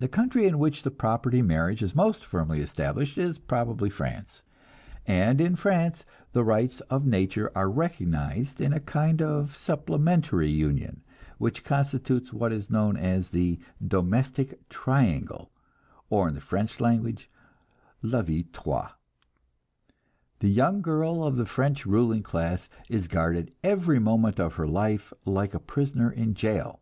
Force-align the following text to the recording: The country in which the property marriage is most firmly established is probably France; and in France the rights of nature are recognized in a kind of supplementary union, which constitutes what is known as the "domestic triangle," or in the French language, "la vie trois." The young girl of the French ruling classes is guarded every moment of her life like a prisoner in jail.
The 0.00 0.08
country 0.08 0.44
in 0.44 0.58
which 0.58 0.82
the 0.82 0.90
property 0.90 1.40
marriage 1.40 1.84
is 1.84 1.94
most 1.94 2.24
firmly 2.24 2.58
established 2.60 3.16
is 3.16 3.38
probably 3.38 3.88
France; 3.88 4.42
and 5.06 5.40
in 5.40 5.54
France 5.54 6.04
the 6.32 6.42
rights 6.42 6.80
of 6.90 7.06
nature 7.06 7.52
are 7.54 7.70
recognized 7.70 8.60
in 8.60 8.72
a 8.72 8.80
kind 8.80 9.22
of 9.22 9.54
supplementary 9.54 10.50
union, 10.50 11.04
which 11.38 11.62
constitutes 11.62 12.32
what 12.32 12.50
is 12.52 12.70
known 12.70 12.96
as 12.96 13.30
the 13.30 13.60
"domestic 13.86 14.68
triangle," 14.68 15.52
or 16.10 16.26
in 16.28 16.34
the 16.34 16.40
French 16.40 16.80
language, 16.80 17.30
"la 18.02 18.20
vie 18.22 18.46
trois." 18.52 18.90
The 20.40 20.48
young 20.50 20.82
girl 20.82 21.22
of 21.22 21.36
the 21.36 21.46
French 21.46 21.86
ruling 21.86 22.24
classes 22.24 22.68
is 22.88 23.06
guarded 23.06 23.54
every 23.62 24.00
moment 24.00 24.40
of 24.40 24.54
her 24.54 24.66
life 24.66 25.12
like 25.24 25.54
a 25.54 25.60
prisoner 25.60 26.10
in 26.10 26.34
jail. 26.34 26.80